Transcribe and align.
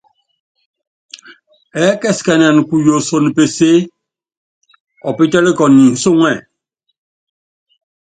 Ɛɛkɛsikɛnɛnɛ 1.83 2.61
kuyosono 2.69 3.29
peseé, 3.37 3.77
ɔpítɔ́likɔnɔ 5.09 5.83
ncúŋɛ. 5.93 6.33